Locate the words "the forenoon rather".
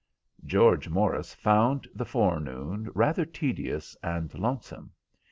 1.93-3.23